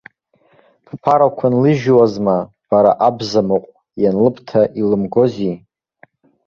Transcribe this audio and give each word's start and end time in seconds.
Бԥарақәа 0.85 1.47
нлыжьуазма, 1.53 2.37
бара 2.69 2.91
абзамыҟә, 3.07 3.71
ианлыбҭа, 4.03 4.61
илымгози! 4.79 5.55